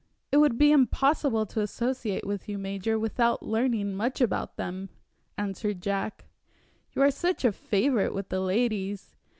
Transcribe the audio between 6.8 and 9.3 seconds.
"you are such a favorite with the ladies.